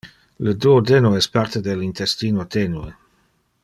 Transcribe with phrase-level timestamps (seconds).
[0.45, 2.93] Le duodeno es parte del intestino tenue.